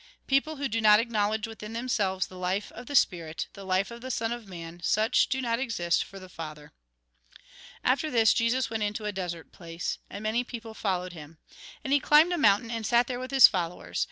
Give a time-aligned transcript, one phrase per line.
[0.25, 4.01] People who do not acknowledge within themselves the life of the spirit, the life of
[4.01, 6.71] the Son of Man, such do not exist for the Father.
[7.83, 9.99] After this, Jesus went into a desert place.
[10.09, 11.37] And many people followed him.
[11.83, 13.99] And he climbed a mountain, and sat there with his followers.